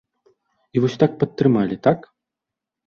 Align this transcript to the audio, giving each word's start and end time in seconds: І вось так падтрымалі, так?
І 0.75 0.83
вось 0.85 0.97
так 1.03 1.11
падтрымалі, 1.21 1.75
так? 1.91 2.13